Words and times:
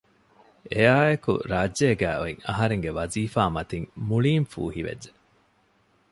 އެއާއެކު 0.71 1.33
ރާއްޖޭގައި 1.51 2.17
އޮތް 2.19 2.39
އަހަރެންގެ 2.47 2.91
ވަޒީފާ 2.97 3.41
މަތިން 3.55 3.87
މުޅީން 4.07 4.47
ފޫހިވެއްޖެ 4.53 5.11